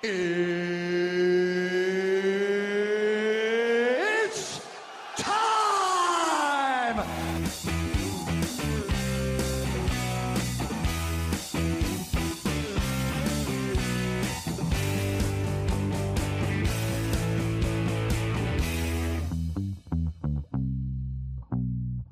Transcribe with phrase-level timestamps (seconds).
[0.00, 0.10] It's
[5.16, 7.04] time!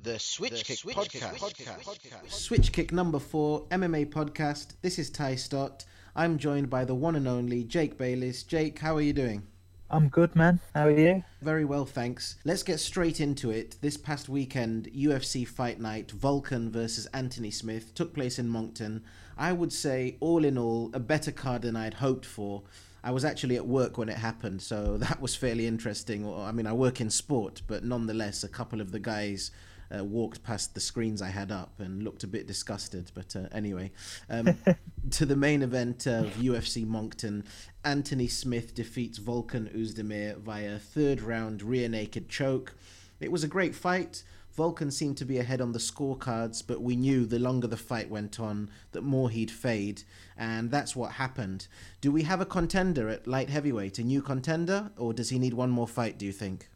[0.02, 2.30] The Switch Kick podcast.
[2.32, 4.72] Switch Kick number four, MMA podcast.
[4.82, 5.84] This is Ty Stott.
[6.18, 8.42] I'm joined by the one and only Jake Bayliss.
[8.42, 9.42] Jake, how are you doing?
[9.90, 10.60] I'm good, man.
[10.74, 11.22] How are you?
[11.42, 12.36] Very well, thanks.
[12.42, 13.76] Let's get straight into it.
[13.82, 19.04] This past weekend, UFC Fight Night, Volkan versus Anthony Smith took place in Moncton.
[19.36, 22.62] I would say, all in all, a better card than I'd hoped for.
[23.04, 26.26] I was actually at work when it happened, so that was fairly interesting.
[26.34, 29.50] I mean, I work in sport, but nonetheless, a couple of the guys
[29.94, 33.10] uh, walked past the screens I had up and looked a bit disgusted.
[33.14, 33.92] But uh, anyway,
[34.30, 34.56] um,
[35.10, 37.44] to the main event of UFC Moncton,
[37.84, 42.74] Anthony Smith defeats Volkan Oezdemir via third round rear naked choke.
[43.20, 44.22] It was a great fight.
[44.56, 48.08] Volkan seemed to be ahead on the scorecards, but we knew the longer the fight
[48.08, 50.02] went on, that more he'd fade,
[50.36, 51.68] and that's what happened.
[52.00, 55.52] Do we have a contender at light heavyweight, a new contender, or does he need
[55.52, 56.68] one more fight, do you think?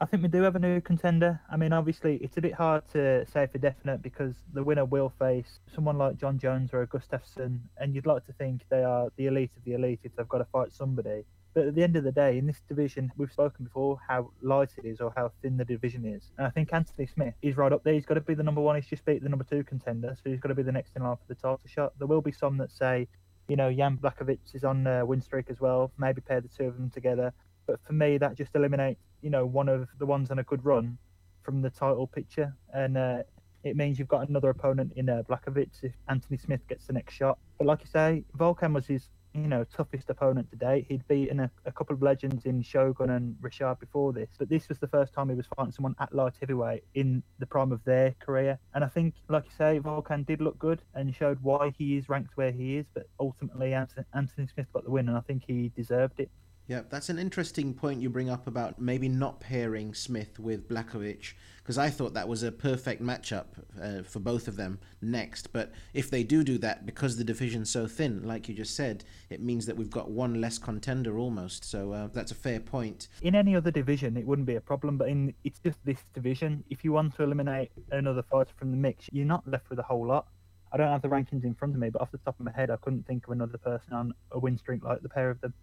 [0.00, 1.40] I think we do have a new contender.
[1.50, 5.12] I mean, obviously, it's a bit hard to say for definite because the winner will
[5.18, 9.26] face someone like Jon Jones or Gustafsson, and you'd like to think they are the
[9.26, 11.24] elite of the elite if they've got to fight somebody.
[11.52, 14.70] But at the end of the day, in this division, we've spoken before how light
[14.78, 16.30] it is or how thin the division is.
[16.38, 17.94] And I think Anthony Smith is right up there.
[17.94, 18.76] He's got to be the number one.
[18.76, 21.02] He's just beat the number two contender, so he's got to be the next in
[21.02, 21.94] line for the title shot.
[21.98, 23.08] There will be some that say,
[23.48, 25.90] you know, Jan Blachowicz is on a win streak as well.
[25.98, 27.32] Maybe pair the two of them together.
[27.68, 30.64] But for me, that just eliminates, you know, one of the ones on a good
[30.64, 30.98] run
[31.42, 32.56] from the title picture.
[32.72, 33.22] And uh,
[33.62, 37.14] it means you've got another opponent in uh, Blachowicz if Anthony Smith gets the next
[37.14, 37.38] shot.
[37.58, 40.86] But like you say, Volkan was his, you know, toughest opponent to date.
[40.88, 44.30] He'd beaten a, a couple of legends in Shogun and Rashad before this.
[44.38, 47.46] But this was the first time he was fighting someone at light heavyweight in the
[47.46, 48.58] prime of their career.
[48.74, 52.08] And I think, like you say, Volkan did look good and showed why he is
[52.08, 52.86] ranked where he is.
[52.94, 56.30] But ultimately, Anthony Smith got the win, and I think he deserved it.
[56.68, 61.32] Yeah, that's an interesting point you bring up about maybe not pairing Smith with Blachowicz
[61.56, 63.46] because I thought that was a perfect matchup
[63.80, 65.50] uh, for both of them next.
[65.50, 69.04] But if they do do that, because the division's so thin, like you just said,
[69.30, 71.64] it means that we've got one less contender almost.
[71.64, 73.08] So uh, that's a fair point.
[73.22, 76.64] In any other division, it wouldn't be a problem, but in it's just this division.
[76.68, 79.84] If you want to eliminate another fighter from the mix, you're not left with a
[79.84, 80.26] whole lot.
[80.70, 82.52] I don't have the rankings in front of me, but off the top of my
[82.52, 85.40] head, I couldn't think of another person on a win streak like the pair of
[85.40, 85.54] them.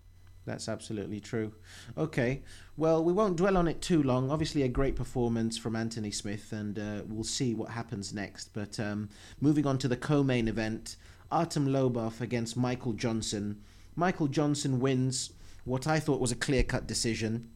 [0.45, 1.53] That's absolutely true.
[1.97, 2.44] Okay,
[2.78, 4.29] well, we won't dwell on it too long.
[4.29, 8.53] Obviously, a great performance from Anthony Smith, and uh, we'll see what happens next.
[8.53, 9.09] But um,
[9.41, 10.97] moving on to the co main event
[11.31, 13.61] Artem Lobov against Michael Johnson.
[13.95, 15.31] Michael Johnson wins
[15.63, 17.50] what I thought was a clear cut decision.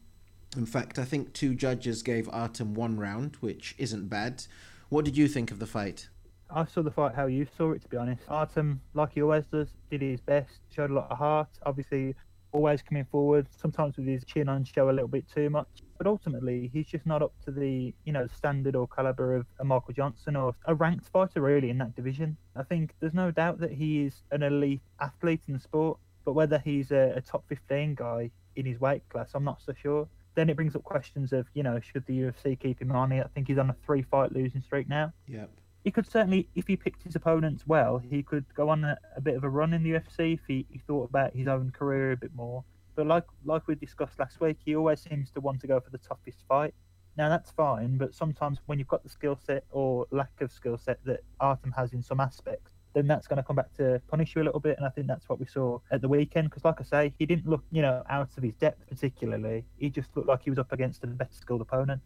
[0.56, 4.44] In fact, I think two judges gave Artem one round, which isn't bad.
[4.88, 6.08] What did you think of the fight?
[6.52, 8.22] I saw the fight how you saw it, to be honest.
[8.28, 11.48] Artem, like he always does, did his best, showed a lot of heart.
[11.64, 12.16] Obviously,
[12.52, 15.68] always coming forward, sometimes with his chin on show a little bit too much.
[15.98, 19.64] But ultimately, he's just not up to the you know standard or caliber of a
[19.64, 22.36] Michael Johnson or a ranked fighter really in that division.
[22.56, 26.32] I think there's no doubt that he is an elite athlete in the sport, but
[26.32, 30.08] whether he's a, a top 15 guy in his weight class, I'm not so sure.
[30.34, 33.12] Then it brings up questions of you know should the UFC keep him on?
[33.12, 35.12] I think he's on a three fight losing streak now.
[35.28, 35.50] Yep
[35.84, 39.20] he could certainly, if he picked his opponents well, he could go on a, a,
[39.20, 42.12] bit of a run in the UFC if he, he thought about his own career
[42.12, 42.64] a bit more.
[42.94, 45.90] But like like we discussed last week, he always seems to want to go for
[45.90, 46.74] the toughest fight.
[47.16, 50.76] Now that's fine, but sometimes when you've got the skill set or lack of skill
[50.76, 54.34] set that Artem has in some aspects, then that's going to come back to punish
[54.34, 54.76] you a little bit.
[54.76, 56.50] And I think that's what we saw at the weekend.
[56.50, 59.64] Because, like I say, he didn't look, you know, out of his depth particularly.
[59.76, 62.00] He just looked like he was up against a better skilled opponent.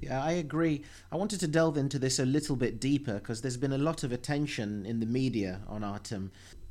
[0.00, 0.82] Yeah, I agree.
[1.10, 4.04] I wanted to delve into this a little bit deeper because there's been a lot
[4.04, 6.30] of attention in the media on Artem,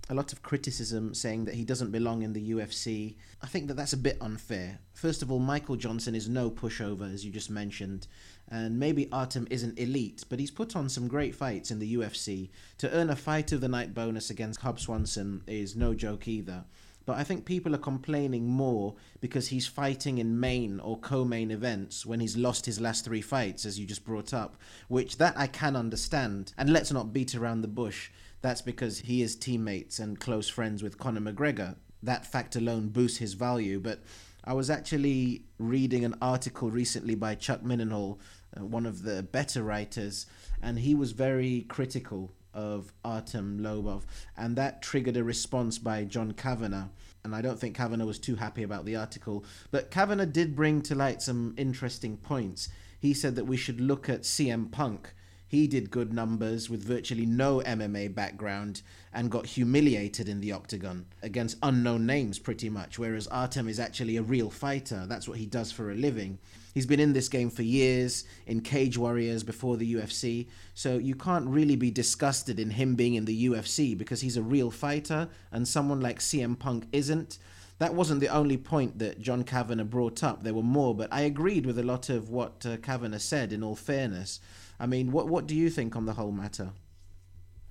[0.10, 3.16] a lot of criticism saying that he doesn't belong in the UFC.
[3.42, 4.80] I think that that's a bit unfair.
[4.94, 8.08] First of all, Michael Johnson is no pushover, as you just mentioned,
[8.50, 12.50] and maybe Artem isn't elite, but he's put on some great fights in the UFC.
[12.80, 16.66] To earn a Fight of the Night bonus against Cub Swanson is no joke either.
[17.06, 22.06] But I think people are complaining more because he's fighting in main or co-main events
[22.06, 24.56] when he's lost his last three fights, as you just brought up,
[24.88, 26.54] which that I can understand.
[26.58, 28.10] And let's not beat around the bush.
[28.42, 31.76] That's because he is teammates and close friends with Conor McGregor.
[32.02, 33.80] That fact alone boosts his value.
[33.80, 34.00] But
[34.46, 38.20] I was actually reading an article recently by Chuck Mindenhall,
[38.58, 40.26] uh, one of the better writers,
[40.62, 44.04] and he was very critical of Artem Lobov,
[44.38, 46.88] and that triggered a response by John Kavanagh.
[47.24, 49.46] and I don't think Kavanagh was too happy about the article.
[49.72, 52.68] But Kavanagh did bring to light some interesting points.
[53.00, 55.14] He said that we should look at CM Punk.
[55.54, 58.82] He did good numbers with virtually no MMA background
[59.14, 64.18] and got humiliated in the octagon against unknown names pretty much, whereas Artem is actually
[64.18, 65.06] a real fighter.
[65.08, 66.40] That's what he does for a living.
[66.74, 71.14] He's been in this game for years, in Cage Warriors before the UFC, so you
[71.14, 75.30] can't really be disgusted in him being in the UFC because he's a real fighter
[75.52, 77.38] and someone like CM Punk isn't.
[77.78, 80.42] That wasn't the only point that John Kavanagh brought up.
[80.42, 83.64] There were more, but I agreed with a lot of what uh, Kavanagh said, in
[83.64, 84.40] all fairness.
[84.83, 86.71] I mean, what, what do you think on the whole matter?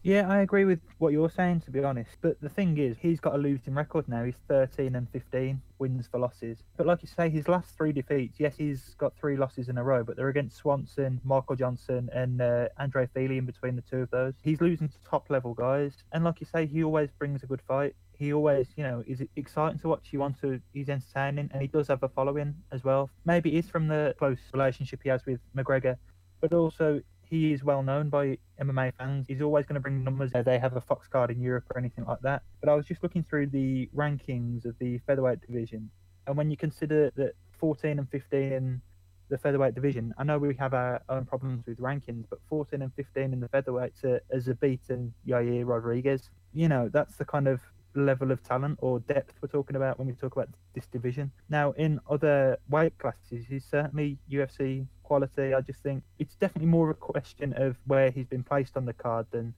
[0.02, 2.10] Yeah, I agree with what you're saying, to be honest.
[2.22, 4.24] But the thing is, he's got a losing record now.
[4.24, 6.62] He's 13 and 15 wins for losses.
[6.78, 9.84] But like you say, his last three defeats, yes, he's got three losses in a
[9.84, 14.00] row, but they're against Swanson, Michael Johnson, and uh, Andre Fili in between the two
[14.00, 14.32] of those.
[14.42, 15.92] He's losing to top level guys.
[16.12, 17.94] And like you say, he always brings a good fight.
[18.16, 20.08] He always, you know, is exciting to watch.
[20.12, 23.10] You want to, he's entertaining, and he does have a following as well.
[23.26, 25.98] Maybe it's from the close relationship he has with McGregor,
[26.42, 29.26] but also he is well known by MMA fans.
[29.26, 30.32] He's always going to bring numbers.
[30.34, 32.42] Uh, they have a Fox card in Europe or anything like that.
[32.60, 35.88] But I was just looking through the rankings of the featherweight division,
[36.26, 38.82] and when you consider that 14 and 15 in
[39.30, 42.92] the featherweight division, I know we have our own problems with rankings, but 14 and
[42.94, 46.28] 15 in the featherweights are, a beaten Yair Rodriguez.
[46.52, 47.60] You know, that's the kind of
[47.94, 51.30] level of talent or depth we're talking about when we talk about this division.
[51.48, 55.54] Now, in other weight classes, he's certainly UFC quality.
[55.54, 58.92] I just think it's definitely more a question of where he's been placed on the
[58.92, 59.54] card than,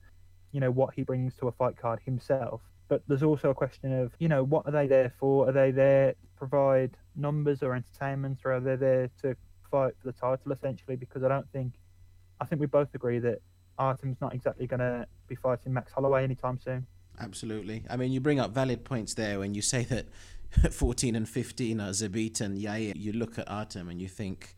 [0.51, 2.61] you know, what he brings to a fight card himself.
[2.87, 5.49] But there's also a question of, you know, what are they there for?
[5.49, 9.35] Are they there to provide numbers or entertainment, or are they there to
[9.71, 10.95] fight for the title essentially?
[10.95, 11.73] Because I don't think,
[12.39, 13.39] I think we both agree that
[13.77, 16.85] Artem's not exactly going to be fighting Max Holloway anytime soon.
[17.19, 17.83] Absolutely.
[17.89, 20.05] I mean, you bring up valid points there when you say that
[20.71, 22.93] 14 and 15 are Zabit and Yair.
[22.95, 24.55] You look at Artem and you think,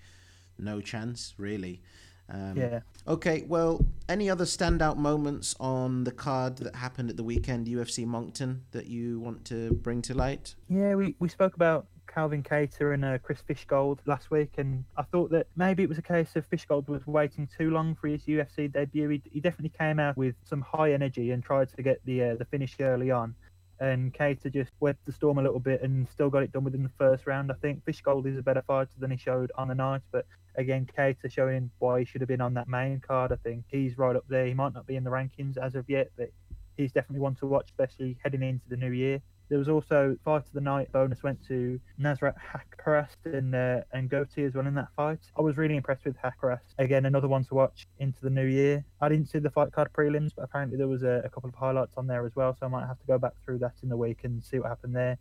[0.57, 1.81] no chance, really.
[2.29, 2.79] Um, yeah.
[3.07, 8.05] Okay, well, any other standout moments on the card that happened at the weekend, UFC
[8.05, 10.55] Moncton, that you want to bring to light?
[10.67, 11.87] Yeah, we, we spoke about
[12.17, 15.99] Calvin Kattar and uh, Chris Fishgold last week, and I thought that maybe it was
[15.99, 19.07] a case of Fishgold was waiting too long for his UFC debut.
[19.09, 22.35] He, he definitely came out with some high energy and tried to get the uh,
[22.35, 23.35] the finish early on.
[23.79, 26.81] And Kattar just weathered the storm a little bit and still got it done within
[26.81, 27.51] the first round.
[27.51, 30.25] I think Fishgold is a better fighter than he showed on the night, but
[30.55, 33.31] again, Kattar showing why he should have been on that main card.
[33.31, 34.47] I think he's right up there.
[34.47, 36.31] He might not be in the rankings as of yet, but
[36.77, 39.21] he's definitely one to watch, especially heading into the new year.
[39.49, 44.09] There was also fight of the night bonus went to Nasrat Haqparast and uh, and
[44.09, 45.19] Gouti as well in that fight.
[45.37, 46.73] I was really impressed with Haqparast.
[46.79, 48.83] Again, another one to watch into the new year.
[48.99, 51.55] I didn't see the fight card prelims, but apparently there was a, a couple of
[51.55, 53.89] highlights on there as well, so I might have to go back through that in
[53.89, 55.17] the week and see what happened there.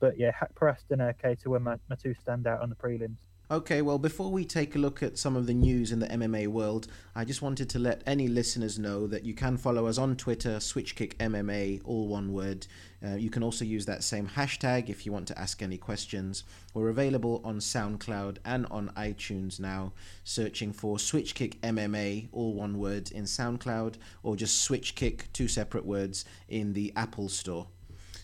[0.00, 3.18] But yeah, Haqparast and uh, Kattar were my, my two standout on the prelims.
[3.50, 6.48] Okay, well, before we take a look at some of the news in the MMA
[6.48, 10.16] world, I just wanted to let any listeners know that you can follow us on
[10.16, 12.66] Twitter, SwitchkickMMA, all one word.
[13.02, 16.44] Uh, you can also use that same hashtag if you want to ask any questions.
[16.74, 23.24] We're available on SoundCloud and on iTunes now, searching for SwitchkickMMA, all one word, in
[23.24, 27.68] SoundCloud, or just SwitchKick, two separate words, in the Apple Store.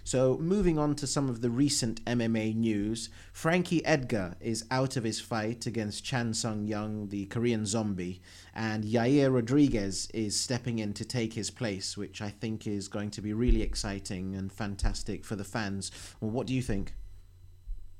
[0.06, 5.04] So, moving on to some of the recent MMA news, Frankie Edgar is out of
[5.04, 8.20] his fight against Chan Sung Jung, the Korean zombie,
[8.54, 13.12] and Yair Rodriguez is stepping in to take his place, which I think is going
[13.12, 15.90] to be really exciting and fantastic for the fans.
[16.20, 16.92] Well, what do you think?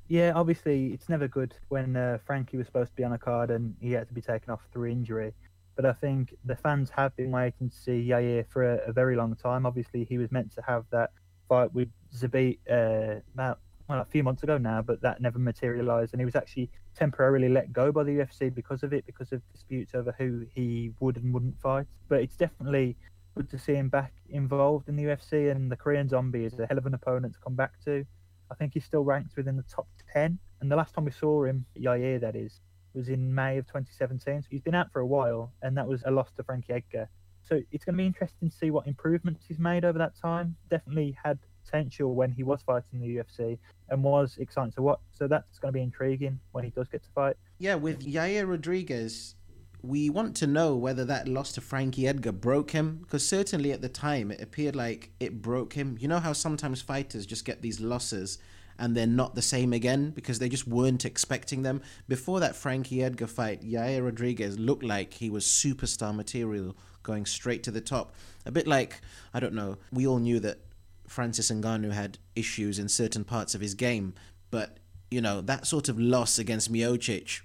[0.07, 3.51] Yeah, obviously, it's never good when uh, Frankie was supposed to be on a card
[3.51, 5.33] and he had to be taken off through injury.
[5.75, 9.17] But I think the fans have been waiting to see Yair for a, a very
[9.17, 9.65] long time.
[9.65, 11.11] Obviously, he was meant to have that
[11.49, 13.59] fight with Zabit uh, about
[13.89, 16.15] well, a few months ago now, but that never materialized.
[16.15, 19.43] And he was actually temporarily let go by the UFC because of it, because of
[19.53, 21.87] disputes over who he would and wouldn't fight.
[22.09, 22.97] But it's definitely
[23.37, 25.51] good to see him back involved in the UFC.
[25.51, 28.07] And the Korean Zombie is a hell of an opponent to come back to.
[28.51, 30.39] I think he's still ranked within the top 10.
[30.61, 32.61] And the last time we saw him, Yair, that is,
[32.95, 34.43] was in May of 2017.
[34.43, 37.09] So he's been out for a while, and that was a loss to Frankie Edgar.
[37.49, 40.57] So it's going to be interesting to see what improvements he's made over that time.
[40.71, 43.59] Definitely had potential when he was fighting the UFC
[43.89, 45.01] and was exciting to watch.
[45.13, 47.37] So that's going to be intriguing when he does get to fight.
[47.59, 49.35] Yeah, with Yair Rodriguez,
[49.83, 53.83] we want to know whether that loss to Frankie Edgar broke him because certainly at
[53.83, 55.97] the time it appeared like it broke him.
[56.01, 58.39] You know how sometimes fighters just get these losses
[58.79, 61.83] and they're not the same again because they just weren't expecting them.
[62.09, 67.63] Before that Frankie Edgar fight, Yair Rodriguez looked like he was superstar material going straight
[67.63, 68.13] to the top.
[68.45, 69.01] A bit like,
[69.33, 70.59] I don't know, we all knew that
[71.07, 74.15] Francis Ngannou had issues in certain parts of his game,
[74.51, 74.79] but
[75.11, 77.43] you know that sort of loss against Miocic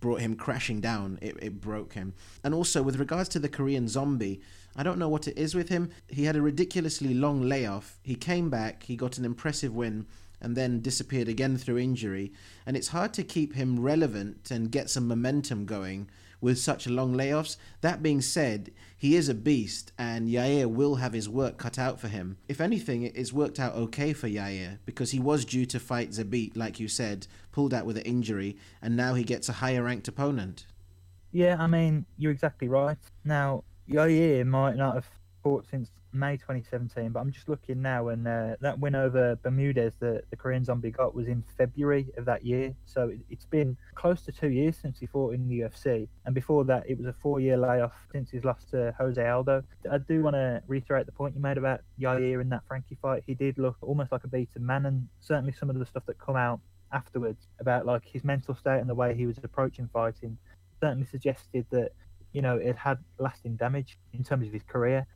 [0.00, 1.18] brought him crashing down.
[1.22, 2.12] It, it broke him.
[2.44, 4.42] And also with regards to the Korean Zombie,
[4.76, 5.90] I don't know what it is with him.
[6.08, 7.98] He had a ridiculously long layoff.
[8.02, 8.82] He came back.
[8.82, 10.06] He got an impressive win
[10.40, 12.32] and then disappeared again through injury.
[12.66, 16.10] And it's hard to keep him relevant and get some momentum going
[16.40, 17.56] with such long layoffs.
[17.80, 22.00] That being said, he is a beast, and Yair will have his work cut out
[22.00, 22.38] for him.
[22.48, 26.56] If anything, it's worked out okay for Yair because he was due to fight Zabit,
[26.56, 30.08] like you said, pulled out with an injury, and now he gets a higher ranked
[30.08, 30.66] opponent.
[31.32, 32.98] Yeah, I mean, you're exactly right.
[33.24, 35.08] Now, Yair might not have
[35.42, 39.94] fought since May 2017, but I'm just looking now, and uh, that win over Bermudez
[40.00, 42.74] that the Korean Zombie got was in February of that year.
[42.84, 46.34] So it, has been close to two years since he fought in the UFC, and
[46.34, 49.62] before that, it was a four-year layoff since his loss to Jose Aldo.
[49.90, 53.22] I do want to reiterate the point you made about Yair in that Frankie fight.
[53.26, 56.18] He did look almost like a beaten man, and certainly some of the stuff that
[56.18, 56.60] come out
[56.92, 60.38] afterwards about like his mental state and the way he was approaching fighting
[60.80, 61.90] certainly suggested that
[62.32, 65.06] you know it had lasting damage in terms of his career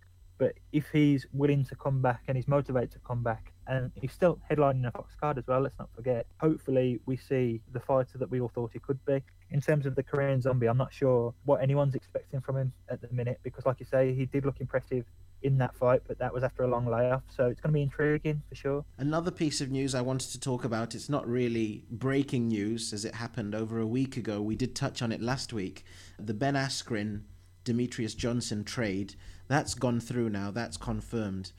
[0.41, 4.11] but if he's willing to come back and he's motivated to come back, and he's
[4.11, 6.27] still headlining a Fox card as well, let's not forget.
[6.41, 9.23] Hopefully, we see the fighter that we all thought he could be.
[9.51, 13.03] In terms of the Korean zombie, I'm not sure what anyone's expecting from him at
[13.03, 15.05] the minute because, like you say, he did look impressive
[15.43, 17.23] in that fight, but that was after a long layoff.
[17.29, 18.85] So it's going to be intriguing for sure.
[18.97, 23.05] Another piece of news I wanted to talk about, it's not really breaking news as
[23.05, 24.41] it happened over a week ago.
[24.41, 25.85] We did touch on it last week.
[26.19, 27.25] The Ben Askren
[27.65, 29.15] Demetrious Johnson trade
[29.51, 31.51] that's gone through now, that's confirmed.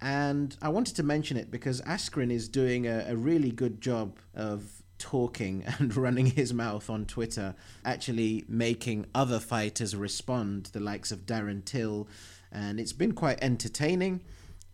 [0.00, 4.16] And I wanted to mention it because Askren is doing a, a really good job
[4.32, 11.10] of talking and running his mouth on Twitter, actually making other fighters respond, the likes
[11.10, 12.06] of Darren Till,
[12.52, 14.20] and it's been quite entertaining.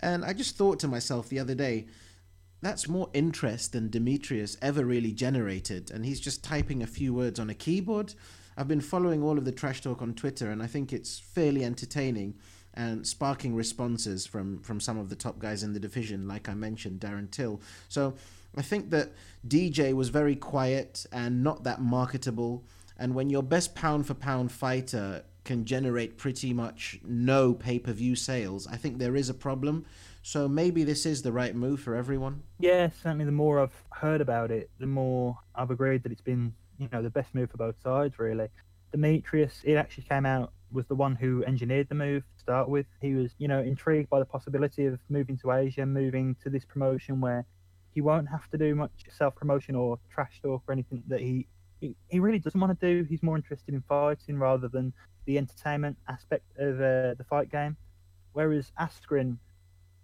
[0.00, 1.86] And I just thought to myself the other day,
[2.60, 7.40] that's more interest than Demetrious ever really generated, and he's just typing a few words
[7.40, 8.12] on a keyboard.
[8.58, 11.64] I've been following all of the trash talk on Twitter, and I think it's fairly
[11.64, 12.34] entertaining
[12.74, 16.54] and sparking responses from from some of the top guys in the division, like I
[16.54, 17.60] mentioned, Darren Till.
[17.88, 18.14] So
[18.56, 19.12] I think that
[19.46, 22.64] DJ was very quiet and not that marketable.
[22.98, 27.92] And when your best pound for pound fighter can generate pretty much no pay per
[27.92, 29.86] view sales, I think there is a problem.
[30.22, 32.42] So maybe this is the right move for everyone.
[32.58, 33.24] Yeah, certainly.
[33.24, 37.02] The more I've heard about it, the more I've agreed that it's been, you know,
[37.02, 38.18] the best move for both sides.
[38.18, 38.48] Really,
[38.94, 42.86] Demetrious, it actually came out was the one who engineered the move to start with.
[43.00, 46.64] He was, you know, intrigued by the possibility of moving to Asia, moving to this
[46.64, 47.46] promotion where
[47.94, 51.46] he won't have to do much self promotion or trash talk or anything that he
[51.80, 53.04] he really doesn't want to do.
[53.04, 54.92] He's more interested in fighting rather than
[55.26, 57.76] the entertainment aspect of uh, the fight game.
[58.32, 59.38] Whereas Askren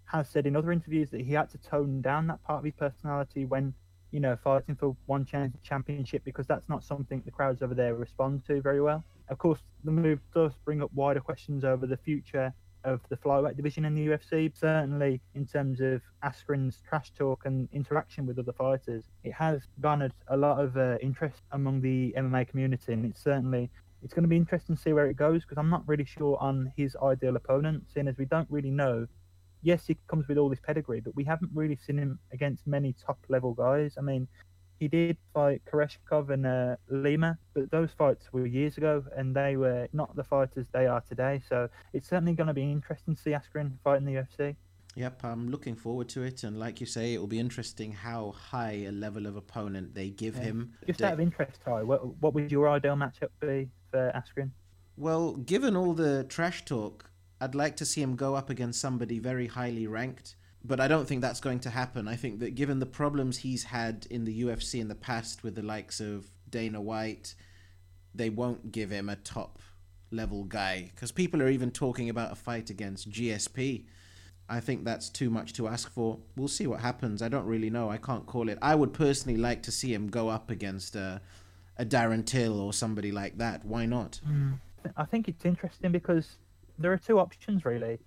[0.05, 2.73] has said in other interviews that he had to tone down that part of his
[2.73, 3.73] personality when,
[4.15, 5.25] you know, fighting for one
[5.61, 9.03] championship because that's not something the crowds over there respond to very well.
[9.27, 12.53] Of course, the move does bring up wider questions over the future
[12.85, 14.57] of the flyweight division in the UFC.
[14.57, 20.13] Certainly, in terms of Askren's trash talk and interaction with other fighters, it has garnered
[20.29, 23.69] a lot of uh, interest among the MMA community, and it's certainly
[24.01, 26.37] it's going to be interesting to see where it goes because I'm not really sure
[26.39, 29.07] on his ideal opponent, seeing as we don't really know.
[29.65, 32.93] Yes, he comes with all this pedigree, but we haven't really seen him against many
[33.03, 33.95] top level guys.
[33.97, 34.27] I mean,
[34.79, 39.57] he did fight Koreshkov and uh, Lima, but those fights were years ago, and they
[39.57, 41.41] were not the fighters they are today.
[41.49, 44.55] So it's certainly going to be interesting to see Askren fight in the UFC.
[44.93, 48.35] Yep, I'm looking forward to it, and like you say, it will be interesting how
[48.37, 50.43] high a level of opponent they give yeah.
[50.43, 50.73] him.
[50.85, 54.51] Just out of interest, Ty, what, what would your ideal matchup be for Askren?
[54.95, 57.09] Well, given all the trash talk,
[57.41, 60.35] I'd like to see him go up against somebody very highly ranked
[60.67, 62.07] but I don't think that's going to happen.
[62.07, 65.55] I think that given the problems he's had in the UFC in the past with
[65.55, 67.35] the likes of Dana White,
[68.13, 69.59] they won't give him a top
[70.11, 73.85] level guy because people are even talking about a fight against GSP.
[74.47, 76.19] I think that's too much to ask for.
[76.35, 77.21] We'll see what happens.
[77.21, 77.89] I don't really know.
[77.89, 78.57] I can't call it.
[78.61, 81.21] I would personally like to see him go up against a,
[81.77, 83.65] a Darren Till or somebody like that.
[83.65, 84.19] Why not?
[84.27, 84.59] Mm.
[84.97, 86.37] I think it's interesting because
[86.77, 87.99] there are two options really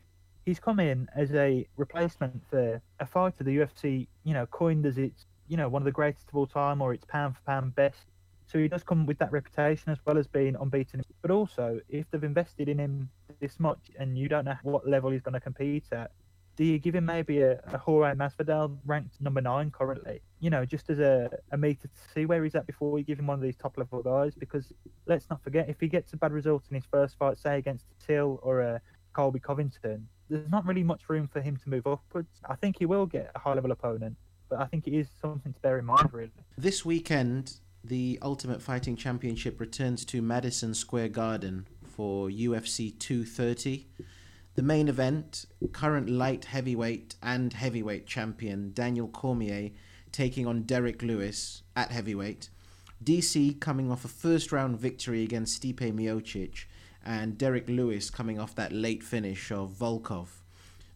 [0.48, 4.96] he's come in as a replacement for a fighter the UFC, you know, coined as
[4.96, 7.74] its, you know, one of the greatest of all time or its pound for pound
[7.74, 8.06] best.
[8.46, 11.02] So he does come with that reputation as well as being unbeaten.
[11.20, 13.10] But also, if they've invested in him
[13.40, 16.10] this much and you don't know what level he's going to compete at,
[16.58, 20.20] do you give him maybe a, a Jorge Masvidal ranked number nine currently?
[20.40, 23.20] You know, just as a, a meter to see where he's at before you give
[23.20, 24.34] him one of these top level guys.
[24.34, 24.72] Because
[25.06, 27.84] let's not forget, if he gets a bad result in his first fight, say against
[28.04, 28.80] Till or a
[29.12, 32.40] Colby Covington, there's not really much room for him to move upwards.
[32.48, 34.16] I think he will get a high level opponent,
[34.48, 36.32] but I think it is something to bear in mind, really.
[36.56, 37.52] This weekend,
[37.84, 43.86] the Ultimate Fighting Championship returns to Madison Square Garden for UFC 230.
[44.58, 49.70] The main event, current light heavyweight and heavyweight champion Daniel Cormier
[50.10, 52.50] taking on Derrick Lewis at heavyweight.
[53.04, 56.64] DC coming off a first round victory against Stipe Miocic,
[57.04, 60.40] and Derrick Lewis coming off that late finish of Volkov.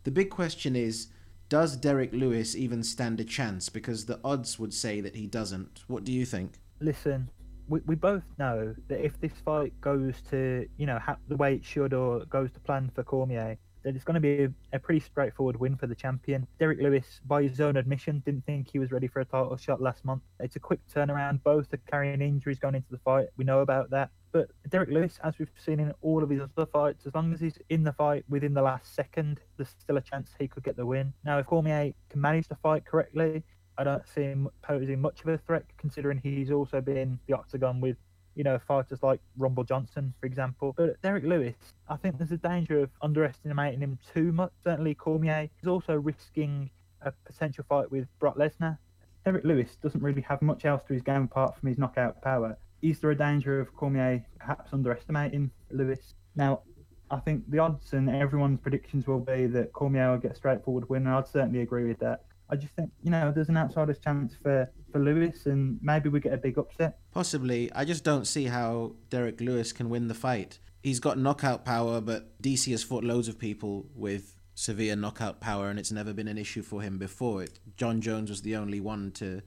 [0.02, 1.06] The big question is
[1.48, 3.68] does Derrick Lewis even stand a chance?
[3.68, 5.84] Because the odds would say that he doesn't.
[5.86, 6.58] What do you think?
[6.80, 7.30] Listen,
[7.68, 11.54] we, we both know that if this fight goes to, you know, ha- the way
[11.54, 14.78] it should or goes to plan for Cormier, that it's going to be a, a,
[14.78, 16.46] pretty straightforward win for the champion.
[16.58, 19.80] Derrick Lewis, by his own admission, didn't think he was ready for a title shot
[19.80, 20.22] last month.
[20.40, 21.42] It's a quick turnaround.
[21.42, 23.26] Both are carrying injuries going into the fight.
[23.36, 24.10] We know about that.
[24.30, 27.40] But Derrick Lewis, as we've seen in all of his other fights, as long as
[27.40, 30.76] he's in the fight within the last second, there's still a chance he could get
[30.76, 31.12] the win.
[31.24, 33.42] Now, if Cormier can manage the fight correctly,
[33.78, 37.80] I don't see him posing much of a threat, considering he's also been the octagon
[37.80, 37.96] with
[38.34, 40.74] you know, fighters like Rumble Johnson, for example.
[40.76, 41.54] But Derrick Lewis,
[41.88, 44.52] I think there's a danger of underestimating him too much.
[44.64, 46.70] Certainly, Cormier is also risking
[47.02, 48.78] a potential fight with Brock Lesnar.
[49.24, 52.56] Derrick Lewis doesn't really have much else to his game apart from his knockout power.
[52.80, 56.14] Is there a danger of Cormier perhaps underestimating Lewis?
[56.34, 56.62] Now,
[57.10, 60.88] I think the odds and everyone's predictions will be that Cormier will get a straightforward
[60.88, 62.24] win, and I'd certainly agree with that.
[62.52, 66.20] I just think you know there's an outsider's chance for for Lewis, and maybe we
[66.20, 66.98] get a big upset.
[67.10, 67.72] Possibly.
[67.72, 70.58] I just don't see how Derrick Lewis can win the fight.
[70.82, 75.70] He's got knockout power, but DC has fought loads of people with severe knockout power,
[75.70, 77.42] and it's never been an issue for him before.
[77.42, 79.40] It, Jon Jones was the only one to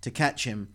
[0.00, 0.72] to catch him.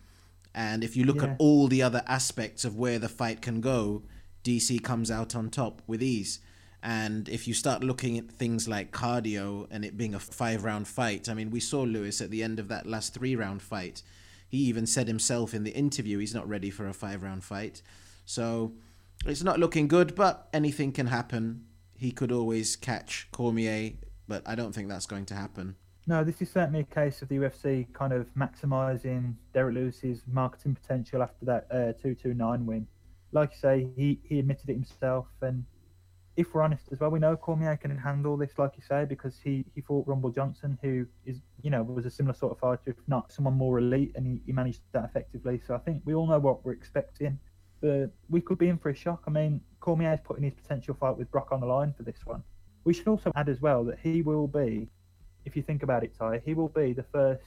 [0.53, 1.31] And if you look yeah.
[1.31, 4.03] at all the other aspects of where the fight can go,
[4.43, 6.41] DC comes out on top with ease.
[6.83, 10.87] And if you start looking at things like cardio and it being a five round
[10.87, 14.01] fight, I mean, we saw Lewis at the end of that last three round fight.
[14.49, 17.81] He even said himself in the interview he's not ready for a five round fight.
[18.25, 18.73] So
[19.25, 21.65] it's not looking good, but anything can happen.
[21.95, 23.93] He could always catch Cormier,
[24.27, 25.75] but I don't think that's going to happen.
[26.07, 30.75] No, this is certainly a case of the UFC kind of maximising Derrick Lewis's marketing
[30.75, 32.87] potential after that uh, 229 win.
[33.31, 35.63] Like you say, he, he admitted it himself, and
[36.41, 39.39] if we're honest as well, we know Cormier can handle this, like you say, because
[39.43, 42.81] he, he fought Rumble Johnson, who is, you know, was a similar sort of fighter,
[42.87, 45.61] if not someone more elite, and he, he managed that effectively.
[45.65, 47.37] So I think we all know what we're expecting.
[47.79, 49.23] But we could be in for a shock.
[49.27, 52.25] I mean, Cormier is putting his potential fight with Brock on the line for this
[52.25, 52.43] one.
[52.85, 54.89] We should also add as well that he will be,
[55.45, 57.43] if you think about it, Ty, he will be the first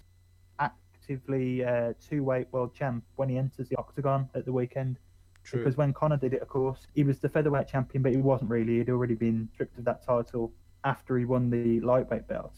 [0.61, 4.99] actively uh, two-weight world champ when he enters the octagon at the weekend.
[5.45, 5.61] True.
[5.61, 8.51] Because when Conor did it, of course, he was the featherweight champion, but he wasn't
[8.51, 8.79] really.
[8.79, 10.53] He'd already been stripped of that title
[10.85, 12.55] after he won the lightweight belt.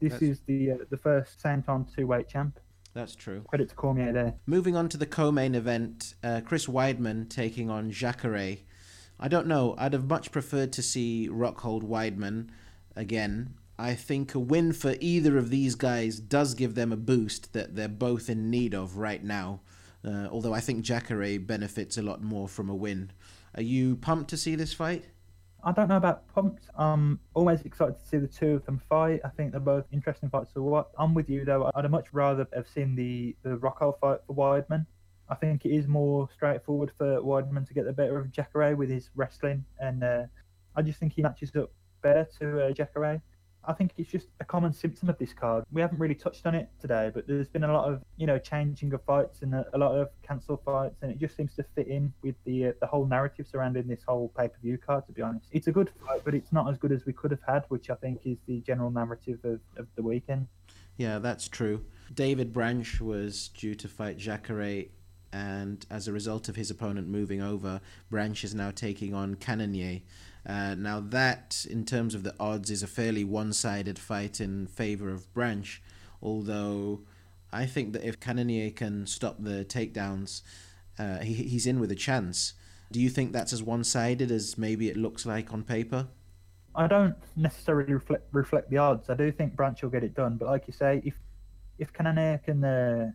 [0.00, 0.22] This That's...
[0.22, 2.58] is the uh, the first same time two weight champ.
[2.94, 3.42] That's true.
[3.48, 4.34] Credit to Cormier there.
[4.46, 8.58] Moving on to the co-main event, uh, Chris Weidman taking on Jacare.
[9.20, 9.74] I don't know.
[9.78, 12.48] I'd have much preferred to see Rockhold Weidman
[12.96, 13.54] again.
[13.78, 17.76] I think a win for either of these guys does give them a boost that
[17.76, 19.60] they're both in need of right now.
[20.04, 23.12] Uh, although I think Jacare benefits a lot more from a win.
[23.54, 25.04] Are you pumped to see this fight?
[25.62, 26.64] I don't know about pumped.
[26.74, 29.20] I'm always excited to see the two of them fight.
[29.24, 30.88] I think they're both interesting fights watch.
[30.98, 31.70] I'm with you though.
[31.74, 34.86] I'd much rather have seen the the Rockhold fight for Weidman.
[35.28, 38.90] I think it is more straightforward for Weidman to get the better of Jacare with
[38.90, 40.22] his wrestling, and uh,
[40.74, 41.70] I just think he matches up
[42.02, 43.22] better to uh, Jacare.
[43.64, 45.64] I think it's just a common symptom of this card.
[45.70, 48.38] We haven't really touched on it today, but there's been a lot of you know
[48.38, 51.64] changing of fights and a, a lot of cancelled fights, and it just seems to
[51.74, 55.06] fit in with the uh, the whole narrative surrounding this whole pay per view card.
[55.06, 57.30] To be honest, it's a good fight, but it's not as good as we could
[57.30, 60.46] have had, which I think is the general narrative of, of the weekend.
[60.96, 61.84] Yeah, that's true.
[62.12, 64.86] David Branch was due to fight Jacare
[65.32, 70.00] and as a result of his opponent moving over, Branch is now taking on Cannonier.
[70.46, 74.66] Uh, now, that, in terms of the odds, is a fairly one sided fight in
[74.66, 75.82] favor of Branch,
[76.22, 77.00] although
[77.52, 80.42] I think that if Cannonier can stop the takedowns,
[80.98, 82.54] uh, he, he's in with a chance.
[82.92, 86.08] Do you think that's as one sided as maybe it looks like on paper?
[86.74, 89.10] I don't necessarily reflect reflect the odds.
[89.10, 91.14] I do think Branch will get it done, but like you say, if
[91.78, 93.10] if Cannonier can uh,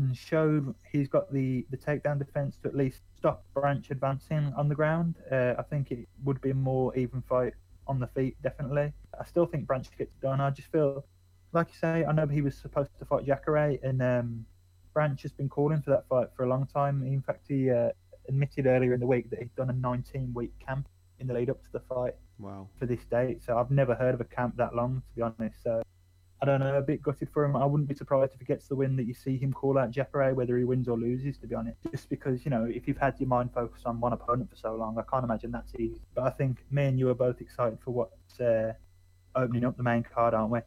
[0.00, 4.68] can show he's got the the takedown defense to at least stop Branch advancing on
[4.68, 7.52] the ground, uh, I think it would be a more even fight
[7.86, 8.92] on the feet, definitely.
[9.18, 10.40] I still think Branch gets done.
[10.40, 11.04] I just feel,
[11.52, 14.46] like you say, I know he was supposed to fight Jacare, and um,
[14.94, 17.02] Branch has been calling for that fight for a long time.
[17.02, 17.90] In fact, he uh,
[18.28, 21.50] admitted earlier in the week that he'd done a 19 week camp in the lead
[21.50, 22.14] up to the fight.
[22.38, 22.68] Wow.
[22.78, 23.42] for this date.
[23.42, 25.62] So I've never heard of a camp that long, to be honest.
[25.62, 25.82] So
[26.42, 27.54] I don't know, a bit gutted for him.
[27.54, 29.90] I wouldn't be surprised if he gets the win that you see him call out
[29.90, 31.76] Jacare, whether he wins or loses, to be honest.
[31.90, 34.74] Just because, you know, if you've had your mind focused on one opponent for so
[34.74, 36.00] long, I can't imagine that's easy.
[36.14, 38.72] But I think me and you are both excited for what's uh,
[39.34, 40.60] opening up the main card, aren't we?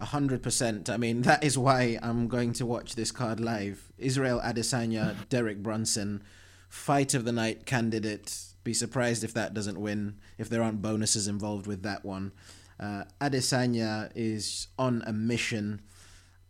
[0.00, 0.88] A hundred percent.
[0.88, 3.90] I mean, that is why I'm going to watch this card live.
[3.98, 6.22] Israel Adesanya, Derek Brunson,
[6.68, 8.38] fight of the night candidate.
[8.62, 10.18] Be surprised if that doesn't win.
[10.36, 12.30] If there aren't bonuses involved with that one.
[12.80, 15.82] Uh, Adesanya is on a mission.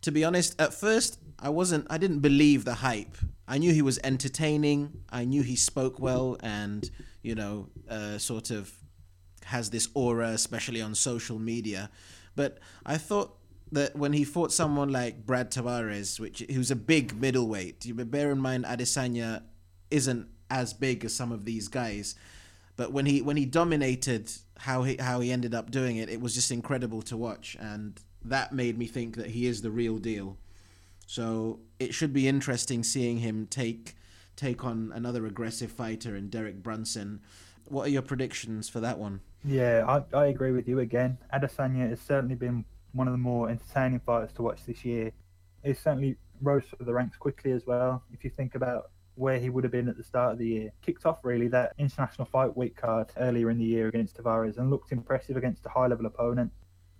[0.01, 1.87] To be honest, at first I wasn't.
[1.89, 3.17] I didn't believe the hype.
[3.47, 5.03] I knew he was entertaining.
[5.09, 6.89] I knew he spoke well, and
[7.21, 8.71] you know, uh, sort of
[9.45, 11.89] has this aura, especially on social media.
[12.35, 13.35] But I thought
[13.71, 18.31] that when he fought someone like Brad Tavares, which who's a big middleweight, you bear
[18.31, 19.43] in mind Adesanya
[19.91, 22.15] isn't as big as some of these guys.
[22.79, 26.21] But when he when he dominated how he how he ended up doing it, it
[26.21, 29.97] was just incredible to watch, and that made me think that he is the real
[29.97, 30.37] deal.
[31.05, 33.95] So it should be interesting seeing him take
[34.37, 37.19] take on another aggressive fighter in Derek Brunson.
[37.65, 39.19] What are your predictions for that one?
[39.43, 41.17] Yeah, I, I agree with you again.
[41.33, 42.63] Adesanya has certainly been
[42.93, 45.11] one of the more entertaining fighters to watch this year.
[45.65, 48.03] He certainly rose through the ranks quickly as well.
[48.13, 50.71] If you think about where he would have been at the start of the year,
[50.81, 54.69] kicked off really that international fight week card earlier in the year against Tavares and
[54.69, 56.51] looked impressive against a high level opponent.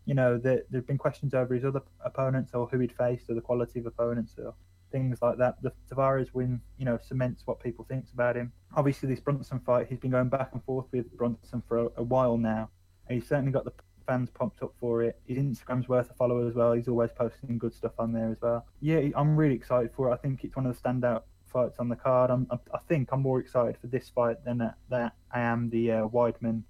[0.06, 3.36] You know, there there've been questions over his other opponents or who he'd faced or
[3.36, 4.54] the quality of opponents or
[4.92, 5.62] things like that.
[5.62, 8.52] The Tavares win, you know, cements what people think about him.
[8.76, 12.04] Obviously, this Brunson fight, he's been going back and forth with Brunson for a, a
[12.04, 12.70] while now.
[13.08, 13.74] And he's certainly got the
[14.06, 15.20] fans pumped up for it.
[15.26, 16.74] His Instagram's worth a follow as well.
[16.74, 18.66] He's always posting good stuff on there as well.
[18.82, 20.14] Yeah, I'm really excited for it.
[20.14, 22.32] I think it's one of the standout fights on the card.
[22.32, 25.92] I'm, I think I'm more excited for this fight than that, that I am the
[25.92, 26.64] uh, Weidman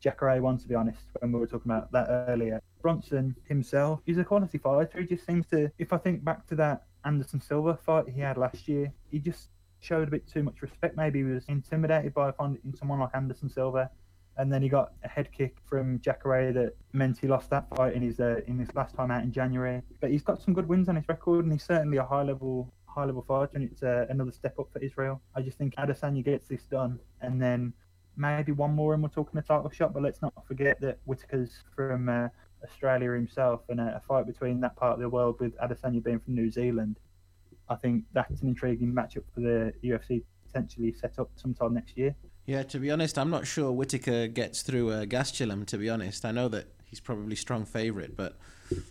[0.00, 2.60] Jacare one, to be honest, when we were talking about that earlier.
[2.82, 5.00] Brunson himself, he's a quality fighter.
[5.00, 8.36] He just seems to, if I think back to that Anderson Silva fight he had
[8.36, 9.48] last year, he just
[9.80, 10.96] showed a bit too much respect.
[10.96, 13.90] Maybe he was intimidated by finding someone like Anderson Silva.
[14.38, 17.94] And then he got a head kick from Jacare that meant he lost that fight
[17.94, 19.80] in his uh, in his last time out in January.
[20.00, 22.70] But he's got some good wins on his record, and he's certainly a high level
[22.96, 25.20] high level fighter, and it's uh, another step up for Israel.
[25.34, 27.72] I just think Adesanya gets this done, and then
[28.16, 29.92] maybe one more, and we're talking a title shot.
[29.92, 32.28] But let's not forget that Whittaker's from uh,
[32.64, 36.18] Australia himself, and a, a fight between that part of the world with Adesanya being
[36.18, 36.98] from New Zealand.
[37.68, 42.14] I think that's an intriguing matchup for the UFC potentially set up sometime next year.
[42.46, 45.66] Yeah, to be honest, I'm not sure Whittaker gets through uh, Gastelum.
[45.66, 48.38] To be honest, I know that he's probably strong favourite, but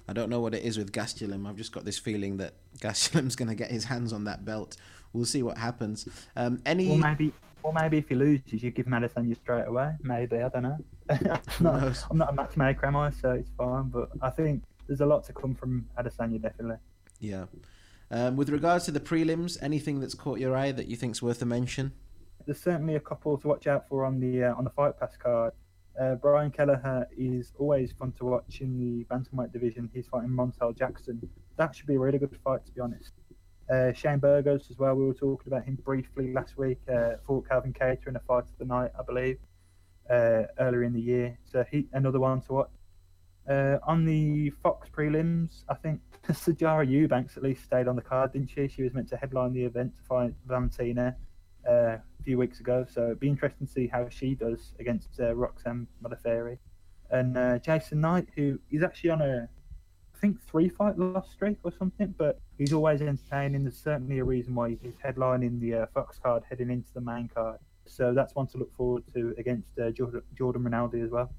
[0.08, 1.48] I don't know what it is with Gastelum.
[1.48, 4.78] I've just got this feeling that Gastelum's going to get his hands on that belt.
[5.14, 6.08] We'll see what happens.
[6.36, 6.90] Um, any?
[6.90, 7.34] Or maybe,
[7.64, 9.94] or maybe if he loses, you give him Adesanya straight away.
[10.02, 10.78] Maybe I don't know.
[11.10, 12.06] I'm, not?
[12.10, 13.12] I'm not a matchmaker, am I?
[13.12, 13.90] So it's fine.
[13.90, 16.78] But I think there's a lot to come from Adesanya, definitely.
[17.20, 17.46] Yeah.
[18.12, 21.42] Um, with regards to the prelims, anything that's caught your eye that you think's worth
[21.42, 21.92] a mention?
[22.46, 25.18] There's certainly a couple to watch out for on the uh, on the Fight Pass
[25.18, 25.54] card.
[26.00, 29.90] Uh, Brian Kelleher is always fun to watch in the bantamweight division.
[29.94, 31.22] He's fighting Montel Jackson.
[31.58, 33.14] That should be a really good fight, to be honest.
[33.72, 34.94] Uh, Shane Burgos as well.
[34.96, 36.80] We were talking about him briefly last week.
[36.92, 39.38] Uh, fought Calvin Kattar in a fight of the night, I believe,
[40.10, 41.38] uh, earlier in the year.
[41.46, 42.70] So he another one to watch.
[43.50, 48.34] Uh, on the Fox prelims, I think Sijara Eubanks at least stayed on the card,
[48.34, 48.68] didn't she?
[48.68, 51.16] She was meant to headline the event to fight Valentina
[51.70, 52.86] uh, few weeks ago.
[52.92, 56.58] So it'd be interesting to see how she does against uh, Roxanne Modafferi.
[57.12, 59.48] And uh, Jason Knight, who is actually on a,
[60.16, 63.64] I think, three fight loss streak or something, but he's always entertaining.
[63.64, 67.28] There's certainly a reason why he's headlining the uh, Fox card heading into the main
[67.28, 67.60] card.
[67.86, 71.32] So that's one to look forward to against uh, Jordan, Jordan Rinaldi as well.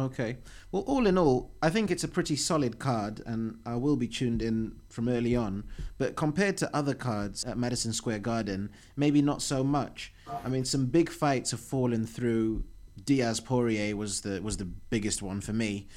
[0.00, 0.38] Okay.
[0.72, 4.08] Well, all in all, I think it's a pretty solid card, and I will be
[4.08, 5.64] tuned in from early on.
[5.98, 10.12] But compared to other cards at Madison Square Garden, maybe not so much.
[10.44, 12.64] I mean, some big fights have fallen through.
[13.04, 15.88] Diaz Poirier was the was the biggest one for me,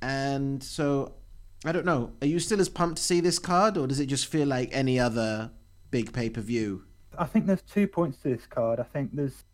[0.00, 1.14] and so
[1.64, 2.12] I don't know.
[2.22, 4.70] Are you still as pumped to see this card, or does it just feel like
[4.72, 5.50] any other
[5.90, 6.84] big pay per view?
[7.16, 8.80] I think there's two points to this card.
[8.80, 9.44] I think there's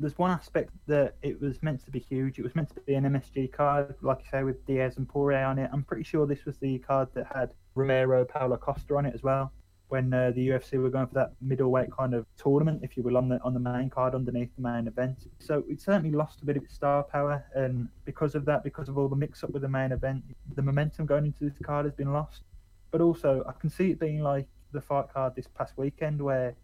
[0.00, 2.38] there's one aspect that it was meant to be huge.
[2.38, 5.44] It was meant to be an MSG card, like you say, with Diaz and Poirier
[5.44, 5.68] on it.
[5.72, 9.22] I'm pretty sure this was the card that had Romero, Paulo Costa on it as
[9.22, 9.52] well.
[9.88, 13.16] When uh, the UFC were going for that middleweight kind of tournament, if you will,
[13.16, 16.46] on the on the main card underneath the main event, so it certainly lost a
[16.46, 19.62] bit of its star power, and because of that, because of all the mix-up with
[19.62, 20.22] the main event,
[20.54, 22.44] the momentum going into this card has been lost.
[22.92, 26.54] But also, I can see it being like the fight card this past weekend, where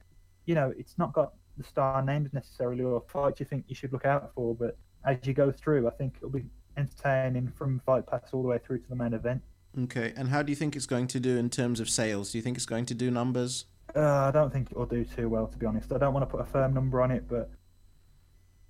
[0.44, 3.92] you know it's not got the star names necessarily or fights you think you should
[3.92, 6.44] look out for, but as you go through, I think it'll be
[6.76, 9.42] entertaining from Fight Pass all the way through to the main event.
[9.78, 12.32] Okay, and how do you think it's going to do in terms of sales?
[12.32, 13.66] Do you think it's going to do numbers?
[13.94, 15.92] Uh, I don't think it will do too well, to be honest.
[15.92, 17.50] I don't want to put a firm number on it, but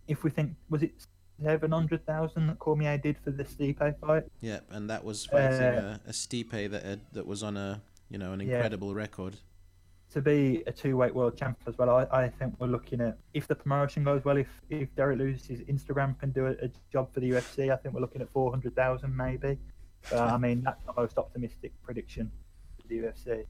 [0.09, 0.93] if we think, was it
[1.43, 4.25] 700,000 that Cormier did for the Stipe fight?
[4.41, 7.83] Yeah, and that was fighting Uh, a, a Stipe that had, that was on a
[8.09, 8.55] you know an Yeah.
[8.55, 9.37] incredible record.
[10.13, 13.19] To be a two weight world champ as well, I, I think we're looking at,
[13.35, 17.13] if the promotion goes well, if, if Derrick Lewis's Instagram can do a, a job
[17.13, 19.59] for the UFC, I think we're looking at 400,000 maybe.
[20.09, 22.31] But, I mean, that's the most optimistic prediction
[22.81, 23.47] for the UFC.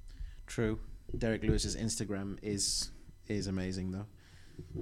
[0.46, 0.80] True.
[1.16, 2.90] Derrick Lewis's Instagram is
[3.28, 4.06] is amazing though.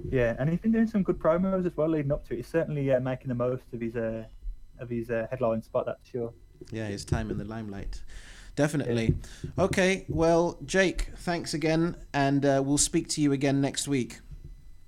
[0.09, 2.37] Yeah, and he's been doing some good promos as well leading up to it.
[2.37, 4.25] He's certainly uh, making the most of his uh,
[4.79, 6.33] of his uh, headline spot, that's sure.
[6.71, 8.01] Yeah, his time in the limelight.
[8.55, 9.15] Definitely.
[9.59, 14.19] Okay, well, Jake, thanks again, and uh, we'll speak to you again next week.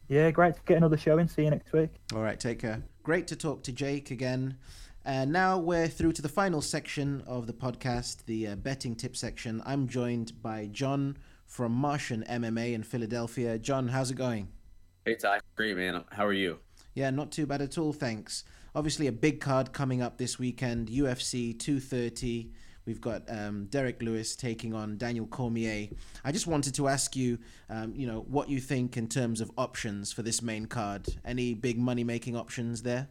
[0.07, 1.27] Yeah, great to get another show in.
[1.27, 1.89] See you next week.
[2.13, 2.81] All right, take care.
[3.03, 4.57] Great to talk to Jake again.
[5.03, 9.15] And now we're through to the final section of the podcast, the uh, betting tip
[9.15, 9.61] section.
[9.65, 13.57] I'm joined by John from Martian MMA in Philadelphia.
[13.57, 14.49] John, how's it going?
[15.05, 16.03] Hey Ty, great man.
[16.11, 16.59] How are you?
[16.93, 18.43] Yeah, not too bad at all, thanks.
[18.75, 22.51] Obviously, a big card coming up this weekend UFC 230.
[22.87, 25.89] We've got um, Derrick Lewis taking on Daniel Cormier.
[26.23, 27.37] I just wanted to ask you,
[27.69, 31.05] um, you know, what you think in terms of options for this main card.
[31.25, 33.09] Any big money making options there?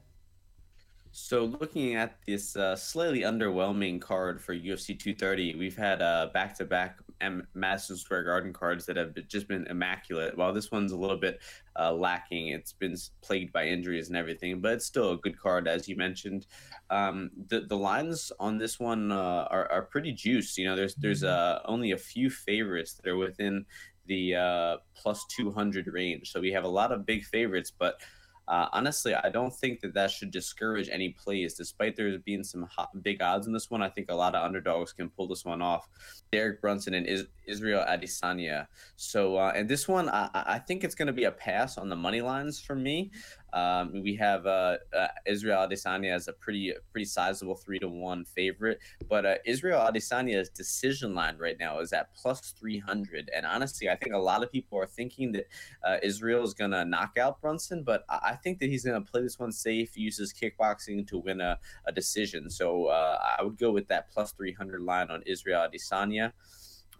[1.12, 6.98] So, looking at this uh, slightly underwhelming card for UFC 230, we've had uh, back-to-back
[7.20, 10.36] M- Madison Square Garden cards that have just been immaculate.
[10.36, 11.40] While this one's a little bit
[11.78, 15.68] uh, lacking, it's been plagued by injuries and everything, but it's still a good card,
[15.68, 16.46] as you mentioned.
[16.90, 20.58] Um, the the lines on this one uh, are are pretty juiced.
[20.58, 23.64] You know, there's there's uh, only a few favorites that are within
[24.06, 26.30] the uh, plus 200 range.
[26.30, 28.00] So we have a lot of big favorites, but
[28.48, 31.54] uh, honestly, I don't think that that should discourage any plays.
[31.54, 34.44] Despite there being some hot, big odds in this one, I think a lot of
[34.44, 35.88] underdogs can pull this one off.
[36.30, 38.66] Derek Brunson and Is- Israel Adesanya.
[38.96, 41.76] So, uh, and this one, I, I I think it's going to be a pass
[41.76, 43.10] on the money lines for me.
[43.56, 48.26] Um, we have uh, uh, Israel Adesanya as a pretty pretty sizable three to one
[48.26, 53.30] favorite, but uh, Israel Adesanya's decision line right now is at plus three hundred.
[53.34, 55.46] And honestly, I think a lot of people are thinking that
[55.82, 59.02] uh, Israel is going to knock out Brunson, but I I think that he's going
[59.02, 62.50] to play this one safe, uses kickboxing to win a, a decision.
[62.50, 66.32] So uh, I would go with that plus 300 line on Israel Adesanya.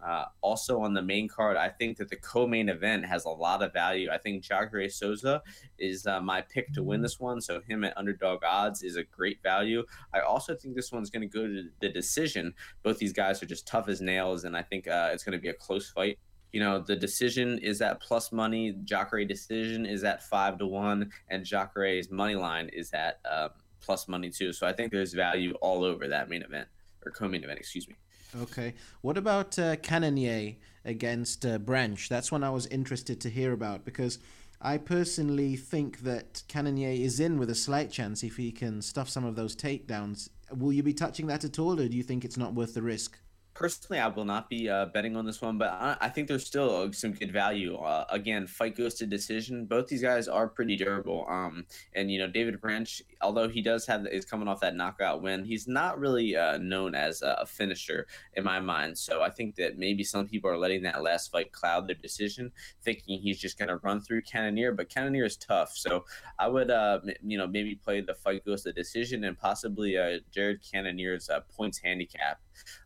[0.05, 3.63] Uh, also on the main card, I think that the co-main event has a lot
[3.63, 4.09] of value.
[4.11, 5.41] I think Jacare Souza
[5.79, 9.03] is uh, my pick to win this one, so him at underdog odds is a
[9.03, 9.83] great value.
[10.13, 12.53] I also think this one's going to go to the decision.
[12.83, 15.41] Both these guys are just tough as nails, and I think uh, it's going to
[15.41, 16.19] be a close fight
[16.51, 21.11] you know the decision is at plus money jacare decision is at five to one
[21.29, 23.49] and jacare's money line is at um,
[23.81, 26.67] plus money too so i think there's value all over that main event
[27.05, 27.95] or co-main event excuse me
[28.35, 28.73] Okay.
[29.01, 29.75] What about uh,
[30.85, 32.09] against uh, Branch?
[32.09, 34.19] That's one I was interested to hear about because
[34.61, 39.09] I personally think that Cannonier is in with a slight chance if he can stuff
[39.09, 40.29] some of those takedowns.
[40.55, 42.81] Will you be touching that at all, or do you think it's not worth the
[42.81, 43.19] risk?
[43.57, 46.45] Personally i will not be uh, betting on this one but I, I think there's
[46.45, 49.65] still some good value uh, again fight goes to decision.
[49.65, 51.65] Both these guys are pretty durable um
[51.95, 55.43] and you know david branch although he does have is coming off that knockout win
[55.43, 58.95] he's not really uh, known as a finisher in my mind.
[58.97, 62.51] So i think that maybe some people are letting that last fight cloud their decision
[62.83, 65.71] thinking he's just going to run through cannonier but cannonier is tough.
[65.75, 66.05] So
[66.37, 70.19] i would uh you know maybe play the fight goes to decision and possibly uh
[70.31, 72.39] jared cannonier's uh, points handicap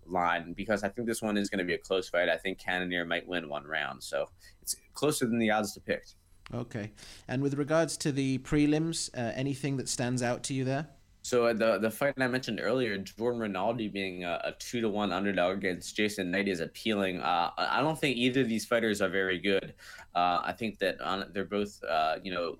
[0.05, 2.29] line because I think this one is going to be a close fight.
[2.29, 4.27] I think Cannonier might win one round, so
[4.61, 6.15] it's closer than the odds depict.
[6.53, 6.91] Okay.
[7.27, 10.89] And with regards to the prelims, uh, anything that stands out to you there?
[11.23, 14.89] So uh, the the fight I mentioned earlier, Jordan Rinaldi being a, a two to
[14.89, 17.21] one underdog against Jason Knight is appealing.
[17.21, 19.75] Uh, I don't think either of these fighters are very good.
[20.15, 22.57] Uh, I think that on, they're both, uh, you know,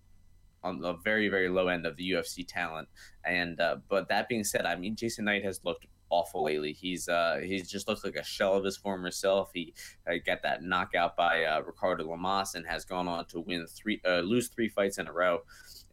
[0.63, 2.87] on the very very low end of the UFC talent.
[3.25, 6.73] And uh, but that being said, I mean Jason Knight has looked awful lately.
[6.73, 9.51] He's uh he's just looks like a shell of his former self.
[9.53, 9.73] He
[10.07, 14.01] uh, got that knockout by uh, Ricardo Lamas and has gone on to win three
[14.05, 15.39] uh, lose three fights in a row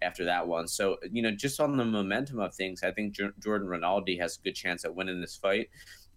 [0.02, 0.68] after that one.
[0.68, 4.36] So you know just on the momentum of things, I think J- Jordan Rinaldi has
[4.38, 5.70] a good chance at winning this fight.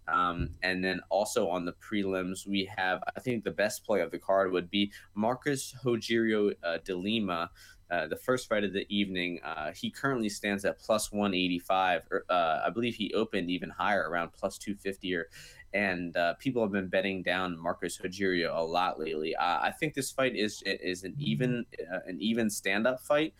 [0.08, 4.10] Um, and then also on the prelims, we have I think the best play of
[4.10, 7.50] the card would be Marcus Rogerio uh, de Lima.
[7.92, 9.38] Uh, the first fight of the evening.
[9.44, 12.08] Uh, he currently stands at plus 185.
[12.10, 15.28] Or, uh, I believe he opened even higher, around plus 250 or
[15.74, 19.34] and uh, people have been betting down Marcus Rogerio a lot lately.
[19.38, 23.34] I think this fight is is an even uh, an even stand up fight.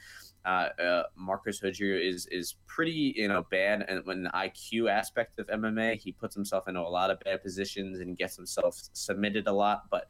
[1.14, 6.12] Marcus Rogerio is is pretty you know bad and when IQ aspect of MMA, he
[6.12, 9.90] puts himself into a lot of bad positions and gets himself submitted a lot.
[9.90, 10.08] But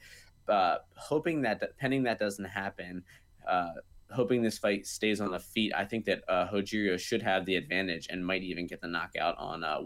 [0.94, 3.02] hoping that pending that doesn't happen,
[3.48, 3.72] uh,
[4.14, 7.56] hoping this fight stays on the feet, I think that uh, Rogerio should have the
[7.56, 9.78] advantage and might even get the knockout on uh,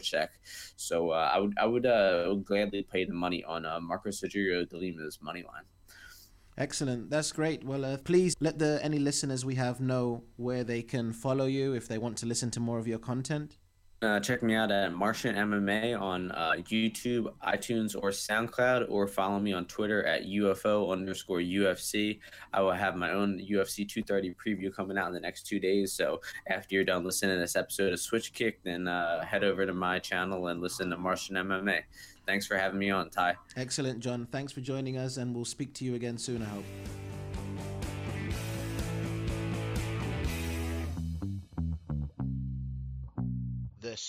[0.00, 0.30] check.
[0.76, 4.68] So uh, I would I would uh, gladly pay the money on uh, Marcus Rogerio
[4.68, 5.64] de Lima's money line.
[6.56, 7.10] Excellent.
[7.10, 7.64] That's great.
[7.64, 11.72] Well, uh, please let the any listeners we have know where they can follow you
[11.74, 13.58] if they want to listen to more of your content.
[14.02, 19.38] Uh, check me out at Martian MMA on uh, YouTube, iTunes, or SoundCloud, or follow
[19.40, 22.18] me on Twitter at UFO underscore UFC.
[22.52, 25.92] I will have my own UFC 230 preview coming out in the next two days.
[25.92, 29.64] So after you're done listening to this episode of Switch Kick, then uh, head over
[29.64, 31.80] to my channel and listen to Martian MMA.
[32.26, 33.36] Thanks for having me on, Ty.
[33.56, 34.26] Excellent, John.
[34.30, 36.64] Thanks for joining us, and we'll speak to you again soon, I hope.